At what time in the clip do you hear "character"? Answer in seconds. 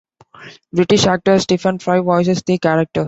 2.57-2.99